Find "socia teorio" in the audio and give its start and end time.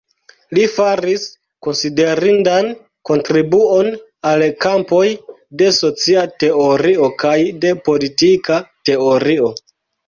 5.83-7.15